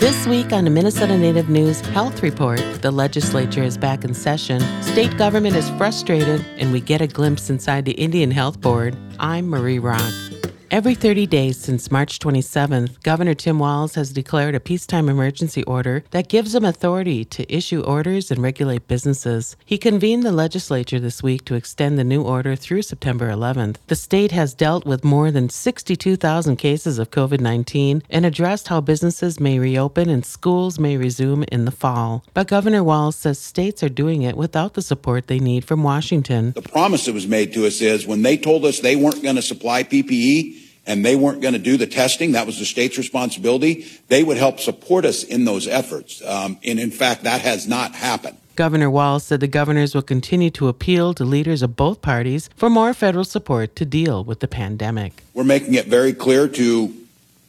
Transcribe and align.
This 0.00 0.26
week 0.26 0.50
on 0.54 0.64
the 0.64 0.70
Minnesota 0.70 1.18
Native 1.18 1.50
News 1.50 1.82
Health 1.82 2.22
Report, 2.22 2.58
the 2.80 2.90
legislature 2.90 3.62
is 3.62 3.76
back 3.76 4.02
in 4.02 4.14
session, 4.14 4.62
state 4.82 5.14
government 5.18 5.56
is 5.56 5.68
frustrated, 5.76 6.42
and 6.56 6.72
we 6.72 6.80
get 6.80 7.02
a 7.02 7.06
glimpse 7.06 7.50
inside 7.50 7.84
the 7.84 7.92
Indian 7.92 8.30
Health 8.30 8.62
Board. 8.62 8.96
I'm 9.18 9.50
Marie 9.50 9.78
Rock. 9.78 10.29
Every 10.72 10.94
30 10.94 11.26
days 11.26 11.58
since 11.58 11.90
March 11.90 12.20
27th, 12.20 13.02
Governor 13.02 13.34
Tim 13.34 13.58
Walz 13.58 13.96
has 13.96 14.12
declared 14.12 14.54
a 14.54 14.60
peacetime 14.60 15.08
emergency 15.08 15.64
order 15.64 16.04
that 16.12 16.28
gives 16.28 16.54
him 16.54 16.64
authority 16.64 17.24
to 17.24 17.52
issue 17.52 17.80
orders 17.80 18.30
and 18.30 18.40
regulate 18.40 18.86
businesses. 18.86 19.56
He 19.64 19.78
convened 19.78 20.22
the 20.22 20.30
legislature 20.30 21.00
this 21.00 21.24
week 21.24 21.44
to 21.46 21.56
extend 21.56 21.98
the 21.98 22.04
new 22.04 22.22
order 22.22 22.54
through 22.54 22.82
September 22.82 23.32
11th. 23.32 23.78
The 23.88 23.96
state 23.96 24.30
has 24.30 24.54
dealt 24.54 24.86
with 24.86 25.02
more 25.02 25.32
than 25.32 25.48
62,000 25.48 26.54
cases 26.54 27.00
of 27.00 27.10
COVID 27.10 27.40
19 27.40 28.04
and 28.08 28.24
addressed 28.24 28.68
how 28.68 28.80
businesses 28.80 29.40
may 29.40 29.58
reopen 29.58 30.08
and 30.08 30.24
schools 30.24 30.78
may 30.78 30.96
resume 30.96 31.42
in 31.50 31.64
the 31.64 31.72
fall. 31.72 32.22
But 32.32 32.46
Governor 32.46 32.84
Walz 32.84 33.16
says 33.16 33.40
states 33.40 33.82
are 33.82 33.88
doing 33.88 34.22
it 34.22 34.36
without 34.36 34.74
the 34.74 34.82
support 34.82 35.26
they 35.26 35.40
need 35.40 35.64
from 35.64 35.82
Washington. 35.82 36.52
The 36.52 36.62
promise 36.62 37.06
that 37.06 37.12
was 37.12 37.26
made 37.26 37.52
to 37.54 37.66
us 37.66 37.80
is 37.80 38.06
when 38.06 38.22
they 38.22 38.36
told 38.36 38.64
us 38.64 38.78
they 38.78 38.94
weren't 38.94 39.24
going 39.24 39.34
to 39.34 39.42
supply 39.42 39.82
PPE, 39.82 40.59
and 40.90 41.04
they 41.04 41.14
weren't 41.14 41.40
going 41.40 41.54
to 41.54 41.60
do 41.60 41.76
the 41.76 41.86
testing. 41.86 42.32
That 42.32 42.46
was 42.46 42.58
the 42.58 42.64
state's 42.64 42.98
responsibility. 42.98 43.86
They 44.08 44.24
would 44.24 44.36
help 44.36 44.58
support 44.58 45.04
us 45.04 45.22
in 45.22 45.44
those 45.44 45.68
efforts. 45.68 46.20
Um, 46.26 46.58
and 46.64 46.80
in 46.80 46.90
fact, 46.90 47.22
that 47.22 47.42
has 47.42 47.68
not 47.68 47.94
happened. 47.94 48.36
Governor 48.56 48.90
Walz 48.90 49.22
said 49.24 49.38
the 49.38 49.46
governors 49.46 49.94
will 49.94 50.02
continue 50.02 50.50
to 50.50 50.66
appeal 50.66 51.14
to 51.14 51.24
leaders 51.24 51.62
of 51.62 51.76
both 51.76 52.02
parties 52.02 52.50
for 52.56 52.68
more 52.68 52.92
federal 52.92 53.24
support 53.24 53.76
to 53.76 53.84
deal 53.84 54.24
with 54.24 54.40
the 54.40 54.48
pandemic. 54.48 55.22
We're 55.32 55.44
making 55.44 55.74
it 55.74 55.86
very 55.86 56.12
clear 56.12 56.48
to 56.48 56.92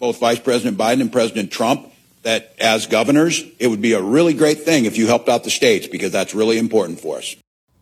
both 0.00 0.18
Vice 0.18 0.40
President 0.40 0.76
Biden 0.76 1.00
and 1.00 1.12
President 1.12 1.52
Trump 1.52 1.92
that 2.24 2.52
as 2.58 2.88
governors, 2.88 3.44
it 3.60 3.68
would 3.68 3.80
be 3.80 3.92
a 3.92 4.02
really 4.02 4.34
great 4.34 4.62
thing 4.62 4.84
if 4.84 4.98
you 4.98 5.06
helped 5.06 5.28
out 5.28 5.44
the 5.44 5.50
states 5.50 5.86
because 5.86 6.10
that's 6.10 6.34
really 6.34 6.58
important 6.58 7.00
for 7.00 7.18
us. 7.18 7.36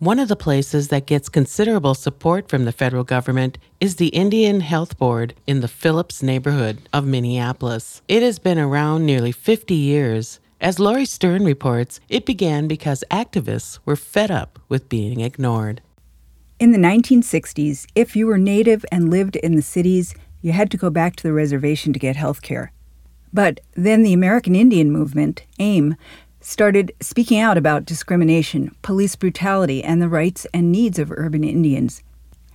One 0.00 0.20
of 0.20 0.28
the 0.28 0.36
places 0.36 0.88
that 0.88 1.06
gets 1.06 1.28
considerable 1.28 1.92
support 1.92 2.48
from 2.48 2.64
the 2.64 2.70
federal 2.70 3.02
government 3.02 3.58
is 3.80 3.96
the 3.96 4.08
Indian 4.08 4.60
Health 4.60 4.96
Board 4.96 5.34
in 5.44 5.60
the 5.60 5.66
Phillips 5.66 6.22
neighborhood 6.22 6.78
of 6.92 7.04
Minneapolis. 7.04 8.00
It 8.06 8.22
has 8.22 8.38
been 8.38 8.60
around 8.60 9.04
nearly 9.04 9.32
50 9.32 9.74
years. 9.74 10.38
As 10.60 10.78
Laurie 10.78 11.04
Stern 11.04 11.44
reports, 11.44 11.98
it 12.08 12.24
began 12.24 12.68
because 12.68 13.02
activists 13.10 13.80
were 13.84 13.96
fed 13.96 14.30
up 14.30 14.60
with 14.68 14.88
being 14.88 15.18
ignored. 15.18 15.80
In 16.60 16.70
the 16.70 16.78
1960s, 16.78 17.88
if 17.96 18.14
you 18.14 18.28
were 18.28 18.38
native 18.38 18.84
and 18.92 19.10
lived 19.10 19.34
in 19.34 19.56
the 19.56 19.62
cities, 19.62 20.14
you 20.40 20.52
had 20.52 20.70
to 20.70 20.76
go 20.76 20.90
back 20.90 21.16
to 21.16 21.24
the 21.24 21.32
reservation 21.32 21.92
to 21.92 21.98
get 21.98 22.14
health 22.14 22.40
care. 22.40 22.70
But 23.32 23.58
then 23.74 24.04
the 24.04 24.12
American 24.12 24.54
Indian 24.54 24.92
Movement, 24.92 25.44
AIM, 25.58 25.96
started 26.48 26.90
speaking 26.98 27.38
out 27.38 27.58
about 27.58 27.84
discrimination, 27.84 28.74
police 28.80 29.14
brutality, 29.14 29.84
and 29.84 30.00
the 30.00 30.08
rights 30.08 30.46
and 30.54 30.72
needs 30.72 30.98
of 30.98 31.12
urban 31.12 31.44
Indians. 31.44 32.02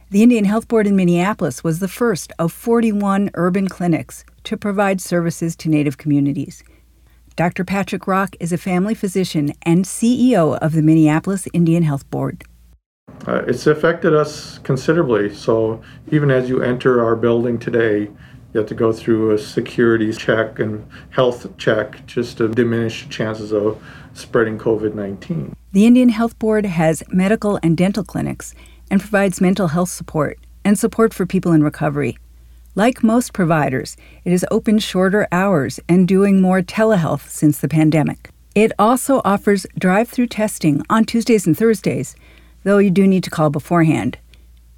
The 0.10 0.24
Indian 0.24 0.46
Health 0.46 0.68
Board 0.68 0.88
in 0.88 0.96
Minneapolis 0.96 1.64
was 1.64 1.78
the 1.78 1.88
first 1.88 2.34
of 2.40 2.52
41 2.52 3.30
urban 3.36 3.68
clinics 3.68 4.26
to 4.46 4.58
provide 4.58 5.00
services 5.00 5.56
to 5.58 5.70
Native 5.70 6.00
communities. 6.00 6.64
Dr. 7.36 7.64
Patrick 7.64 8.08
Rock 8.08 8.36
is 8.40 8.52
a 8.52 8.58
family 8.58 8.96
physician 8.96 9.54
and 9.62 9.86
CEO 9.86 10.58
of 10.58 10.74
the 10.74 10.82
Minneapolis 10.82 11.48
Indian 11.54 11.84
Health 11.84 12.10
Board. 12.10 12.46
Uh, 13.28 13.44
it's 13.48 13.68
affected 13.68 14.16
us 14.16 14.58
considerably. 14.60 15.34
So, 15.34 15.84
even 16.12 16.32
as 16.32 16.50
you 16.50 16.64
enter 16.64 17.04
our 17.04 17.16
building 17.16 17.60
today, 17.60 18.10
you 18.54 18.60
have 18.60 18.70
to 18.70 18.76
go 18.76 18.94
through 18.94 19.32
a 19.32 19.38
security 19.38 20.14
check 20.14 20.60
and 20.60 20.88
health 21.10 21.58
check 21.58 22.06
just 22.06 22.38
to 22.38 22.48
diminish 22.48 23.10
chances 23.10 23.52
of 23.52 23.82
spreading 24.14 24.60
COVID 24.60 24.94
19. 24.94 25.56
The 25.72 25.86
Indian 25.86 26.10
Health 26.10 26.38
Board 26.38 26.66
has 26.66 27.04
medical 27.10 27.60
and 27.64 27.76
dental 27.76 28.04
clinics 28.04 28.54
and 28.92 29.02
provides 29.02 29.42
mental 29.42 29.70
health 29.70 29.90
support 29.90 30.38
and 30.64 30.78
support 30.78 31.14
for 31.14 31.26
people 31.26 31.52
in 31.52 31.64
recovery. 31.64 32.18
Like 32.76 33.04
most 33.04 33.34
providers, 33.34 33.98
it 34.24 34.32
has 34.32 34.46
opened 34.50 34.84
shorter 34.84 35.28
hours 35.32 35.80
and 35.90 36.08
doing 36.08 36.42
more 36.42 36.62
telehealth 36.62 37.30
since 37.30 37.60
the 37.60 37.68
pandemic. 37.68 38.30
It 38.56 38.72
also 38.78 39.22
offers 39.26 39.66
drive 39.78 40.10
through 40.10 40.28
testing 40.28 40.84
on 40.90 41.06
Tuesdays 41.06 41.48
and 41.48 41.58
Thursdays, 41.58 42.16
though 42.64 42.78
you 42.78 42.92
do 42.92 43.08
need 43.08 43.24
to 43.24 43.32
call 43.32 43.50
beforehand. 43.50 44.18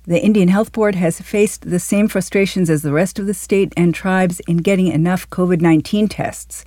The 0.08 0.24
Indian 0.24 0.50
Health 0.50 0.72
Board 0.72 0.94
has 0.94 1.20
faced 1.20 1.68
the 1.68 1.80
same 1.80 2.08
frustrations 2.08 2.70
as 2.70 2.84
the 2.84 2.94
rest 2.94 3.18
of 3.18 3.26
the 3.26 3.34
state 3.34 3.74
and 3.76 3.94
tribes 3.94 4.40
in 4.42 4.58
getting 4.58 4.86
enough 4.88 5.28
COVID 5.32 5.62
19 5.62 6.08
tests 6.10 6.64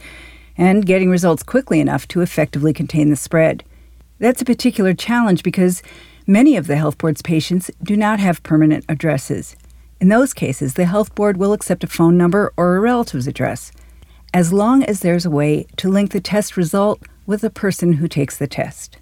and 0.56 0.84
getting 0.84 1.08
results 1.08 1.44
quickly 1.44 1.78
enough 1.78 2.08
to 2.08 2.20
effectively 2.20 2.72
contain 2.72 3.10
the 3.10 3.16
spread. 3.16 3.62
That's 4.18 4.42
a 4.42 4.44
particular 4.44 4.92
challenge 4.92 5.44
because 5.44 5.84
many 6.26 6.56
of 6.56 6.66
the 6.66 6.74
Health 6.74 6.98
Board's 6.98 7.22
patients 7.22 7.70
do 7.80 7.96
not 7.96 8.18
have 8.18 8.42
permanent 8.42 8.84
addresses. 8.88 9.54
In 10.00 10.08
those 10.08 10.34
cases, 10.34 10.74
the 10.74 10.86
Health 10.86 11.14
Board 11.14 11.36
will 11.36 11.52
accept 11.52 11.84
a 11.84 11.88
phone 11.88 12.18
number 12.18 12.52
or 12.56 12.76
a 12.76 12.80
relative's 12.80 13.28
address, 13.28 13.70
as 14.34 14.52
long 14.52 14.82
as 14.82 14.98
there's 14.98 15.24
a 15.24 15.30
way 15.30 15.68
to 15.76 15.88
link 15.88 16.10
the 16.10 16.20
test 16.20 16.56
result 16.56 17.00
with 17.24 17.42
the 17.42 17.50
person 17.50 17.94
who 17.94 18.08
takes 18.08 18.36
the 18.36 18.48
test. 18.48 18.98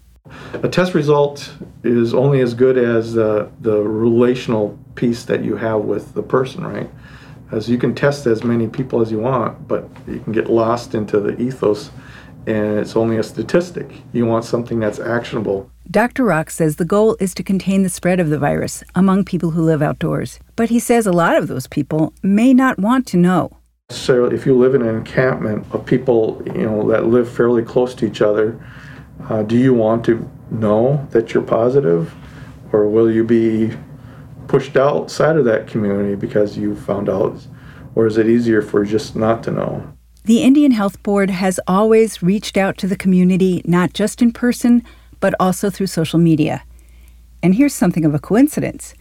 A 0.53 0.67
test 0.67 0.93
result 0.93 1.53
is 1.83 2.13
only 2.13 2.41
as 2.41 2.53
good 2.53 2.77
as 2.77 3.13
the, 3.13 3.49
the 3.61 3.81
relational 3.81 4.77
piece 4.95 5.25
that 5.25 5.43
you 5.43 5.55
have 5.55 5.81
with 5.81 6.13
the 6.13 6.23
person, 6.23 6.65
right? 6.65 6.89
As 7.51 7.69
you 7.69 7.77
can 7.77 7.95
test 7.95 8.25
as 8.25 8.43
many 8.43 8.67
people 8.67 9.01
as 9.01 9.11
you 9.11 9.19
want, 9.19 9.67
but 9.67 9.89
you 10.07 10.19
can 10.19 10.33
get 10.33 10.49
lost 10.49 10.95
into 10.95 11.19
the 11.19 11.39
ethos 11.41 11.91
and 12.47 12.79
it's 12.79 12.95
only 12.95 13.17
a 13.17 13.23
statistic. 13.23 13.91
You 14.13 14.25
want 14.25 14.45
something 14.45 14.79
that's 14.79 14.99
actionable. 14.99 15.69
Dr. 15.91 16.23
Rock 16.23 16.49
says 16.49 16.77
the 16.77 16.85
goal 16.85 17.17
is 17.19 17.33
to 17.35 17.43
contain 17.43 17.83
the 17.83 17.89
spread 17.89 18.19
of 18.21 18.29
the 18.29 18.39
virus 18.39 18.83
among 18.95 19.25
people 19.25 19.51
who 19.51 19.61
live 19.61 19.81
outdoors. 19.81 20.39
But 20.55 20.69
he 20.69 20.79
says 20.79 21.05
a 21.05 21.11
lot 21.11 21.35
of 21.35 21.49
those 21.49 21.67
people 21.67 22.13
may 22.23 22.53
not 22.53 22.79
want 22.79 23.05
to 23.07 23.17
know. 23.17 23.57
So 23.89 24.25
if 24.25 24.45
you 24.45 24.57
live 24.57 24.75
in 24.75 24.81
an 24.81 24.95
encampment 24.95 25.65
of 25.71 25.85
people, 25.85 26.41
you 26.45 26.63
know, 26.63 26.89
that 26.89 27.05
live 27.05 27.29
fairly 27.29 27.63
close 27.63 27.93
to 27.95 28.05
each 28.05 28.21
other, 28.21 28.59
uh, 29.29 29.43
do 29.43 29.57
you 29.57 29.73
want 29.73 30.05
to 30.05 30.29
know 30.51 31.07
that 31.11 31.33
you're 31.33 31.43
positive, 31.43 32.13
or 32.71 32.87
will 32.87 33.11
you 33.11 33.23
be 33.23 33.71
pushed 34.47 34.77
outside 34.77 35.35
of 35.35 35.45
that 35.45 35.67
community 35.67 36.15
because 36.15 36.57
you 36.57 36.75
found 36.75 37.09
out, 37.09 37.45
or 37.95 38.07
is 38.07 38.17
it 38.17 38.27
easier 38.27 38.61
for 38.61 38.85
just 38.85 39.15
not 39.15 39.43
to 39.43 39.51
know? 39.51 39.93
The 40.23 40.43
Indian 40.43 40.71
Health 40.71 41.01
Board 41.03 41.29
has 41.29 41.59
always 41.67 42.21
reached 42.21 42.57
out 42.57 42.77
to 42.79 42.87
the 42.87 42.97
community, 42.97 43.61
not 43.65 43.93
just 43.93 44.21
in 44.21 44.31
person, 44.31 44.83
but 45.19 45.33
also 45.39 45.69
through 45.69 45.87
social 45.87 46.19
media. 46.19 46.63
And 47.41 47.55
here's 47.55 47.73
something 47.73 48.03
of 48.05 48.13
a 48.13 48.19
coincidence. 48.19 48.93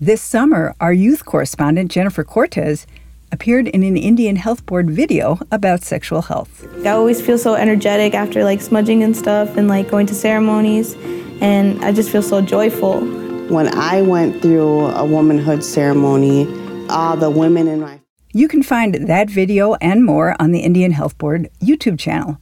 This 0.00 0.20
summer, 0.20 0.74
our 0.80 0.92
youth 0.92 1.24
correspondent, 1.24 1.90
Jennifer 1.90 2.24
Cortez, 2.24 2.86
appeared 3.32 3.68
in 3.68 3.82
an 3.82 3.96
Indian 3.96 4.36
Health 4.36 4.64
Board 4.66 4.90
video 4.90 5.38
about 5.50 5.82
sexual 5.82 6.22
health. 6.22 6.66
I 6.84 6.90
always 6.90 7.20
feel 7.20 7.38
so 7.38 7.54
energetic 7.54 8.14
after 8.14 8.44
like 8.44 8.60
smudging 8.60 9.02
and 9.02 9.16
stuff 9.16 9.56
and 9.56 9.68
like 9.68 9.90
going 9.90 10.06
to 10.06 10.14
ceremonies, 10.14 10.94
and 11.40 11.84
I 11.84 11.92
just 11.92 12.10
feel 12.10 12.22
so 12.22 12.40
joyful. 12.40 13.00
When 13.48 13.68
I 13.76 14.02
went 14.02 14.40
through 14.40 14.86
a 14.86 15.04
womanhood 15.04 15.62
ceremony, 15.62 16.46
all 16.88 17.16
the 17.16 17.30
women 17.30 17.68
in 17.68 17.80
my 17.80 18.00
You 18.32 18.48
can 18.48 18.62
find 18.62 18.94
that 19.08 19.30
video 19.30 19.74
and 19.74 20.04
more 20.04 20.34
on 20.40 20.52
the 20.52 20.60
Indian 20.60 20.92
Health 20.92 21.18
Board 21.18 21.50
YouTube 21.60 21.98
channel. 21.98 22.38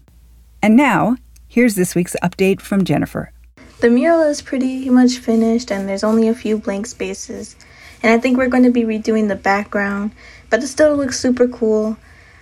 And 0.62 0.76
now, 0.76 1.16
here's 1.48 1.74
this 1.74 1.94
week's 1.94 2.16
update 2.22 2.60
from 2.60 2.84
Jennifer. 2.84 3.32
The 3.80 3.90
mural 3.90 4.22
is 4.22 4.40
pretty 4.40 4.88
much 4.90 5.18
finished, 5.18 5.72
and 5.72 5.88
there's 5.88 6.04
only 6.04 6.28
a 6.28 6.34
few 6.34 6.56
blank 6.56 6.86
spaces. 6.86 7.56
And 8.02 8.12
I 8.12 8.18
think 8.18 8.38
we're 8.38 8.48
going 8.48 8.62
to 8.62 8.70
be 8.70 8.84
redoing 8.84 9.28
the 9.28 9.36
background 9.36 10.12
but 10.52 10.62
it 10.62 10.66
still 10.66 10.94
looks 10.94 11.18
super 11.18 11.48
cool. 11.48 11.96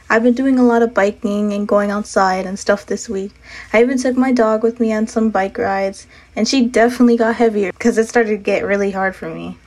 I've 0.09 0.25
been 0.25 0.35
doing 0.35 0.59
a 0.59 0.65
lot 0.65 0.83
of 0.83 0.93
biking 0.93 1.53
and 1.53 1.69
going 1.69 1.93
outside 1.93 2.45
and 2.45 2.59
stuff 2.59 2.85
this 2.85 3.09
week. 3.09 3.31
I 3.73 3.81
even 3.83 3.99
took 3.99 4.17
my 4.17 4.33
dog 4.33 4.65
with 4.65 4.81
me 4.81 4.93
on 4.93 5.07
some 5.07 5.31
bike 5.31 5.57
rides, 5.57 6.09
and 6.35 6.49
she 6.49 6.67
definitely 6.67 7.17
got 7.17 7.37
heavier 7.37 7.71
because 7.71 7.97
it 7.99 8.09
started 8.09 8.31
to 8.31 8.37
get 8.37 8.65
really 8.65 8.91
hard 8.91 9.15
for 9.15 9.33
me. 9.33 9.59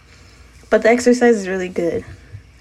But 0.69 0.83
the 0.83 0.89
exercise 0.89 1.37
is 1.37 1.47
really 1.47 1.69
good. 1.69 2.03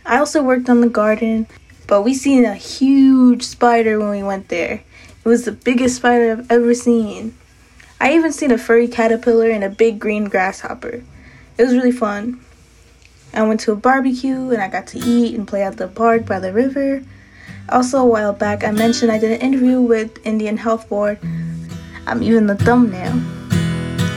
I 0.06 0.18
also 0.18 0.40
worked 0.40 0.70
on 0.70 0.82
the 0.82 0.88
garden, 0.88 1.48
but 1.88 2.02
we 2.02 2.14
seen 2.14 2.44
a 2.44 2.54
huge 2.54 3.42
spider 3.42 3.98
when 3.98 4.10
we 4.10 4.22
went 4.22 4.50
there. 4.50 4.84
It 5.24 5.28
was 5.28 5.46
the 5.46 5.50
biggest 5.50 5.96
spider 5.96 6.30
I've 6.30 6.48
ever 6.48 6.74
seen. 6.74 7.36
I 8.00 8.14
even 8.14 8.32
seen 8.32 8.52
a 8.52 8.56
furry 8.56 8.86
caterpillar 8.86 9.50
and 9.50 9.64
a 9.64 9.68
big 9.68 9.98
green 9.98 10.26
grasshopper. 10.26 11.02
It 11.58 11.64
was 11.64 11.74
really 11.74 11.90
fun. 11.90 12.38
I 13.34 13.42
went 13.42 13.60
to 13.60 13.72
a 13.72 13.76
barbecue 13.76 14.50
and 14.50 14.62
I 14.62 14.68
got 14.68 14.86
to 14.88 14.98
eat 14.98 15.34
and 15.34 15.48
play 15.48 15.62
at 15.62 15.78
the 15.78 15.88
park 15.88 16.26
by 16.26 16.38
the 16.38 16.52
river. 16.52 17.02
Also, 17.68 17.98
a 17.98 18.04
while 18.04 18.32
back, 18.32 18.64
I 18.64 18.70
mentioned 18.70 19.10
I 19.10 19.18
did 19.18 19.32
an 19.32 19.40
interview 19.40 19.80
with 19.80 20.24
Indian 20.26 20.56
Health 20.56 20.88
Board. 20.88 21.18
I'm 22.06 22.22
even 22.22 22.46
the 22.46 22.56
thumbnail. 22.56 23.12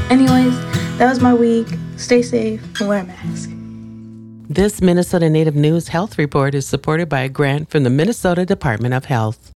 Anyways, 0.09 0.57
that 0.97 1.09
was 1.09 1.21
my 1.21 1.33
week. 1.33 1.67
Stay 1.97 2.21
safe 2.21 2.61
and 2.79 2.89
wear 2.89 2.99
a 2.99 3.03
mask. 3.05 3.49
This 4.49 4.81
Minnesota 4.81 5.29
Native 5.29 5.55
News 5.55 5.87
Health 5.87 6.17
Report 6.17 6.53
is 6.53 6.67
supported 6.67 7.07
by 7.07 7.21
a 7.21 7.29
grant 7.29 7.69
from 7.69 7.83
the 7.83 7.89
Minnesota 7.89 8.45
Department 8.45 8.93
of 8.93 9.05
Health. 9.05 9.53